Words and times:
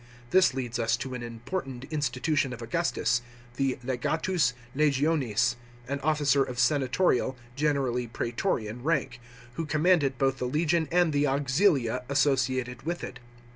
This 0.31 0.55
leads 0.55 0.79
us 0.79 0.97
to 0.97 1.13
an 1.13 1.21
important 1.21 1.83
institution 1.91 2.53
of 2.53 2.61
Augustus, 2.63 3.21
the 3.57 3.77
legatus 3.83 4.55
legionis, 4.75 5.57
an 5.87 5.99
officer 5.99 6.41
of 6.41 6.57
senatorial, 6.57 7.37
generally 7.55 8.07
prastorian, 8.07 8.79
rank, 8.81 9.21
who 9.57 9.67
commanded 9.67 10.17
both 10.17 10.39
the 10.39 10.47
legion 10.47 10.87
and 10.91 11.13
the 11.13 11.25
auxilia 11.27 12.01
associated 12.09 12.81
with 12.81 13.03
it. 13.03 13.19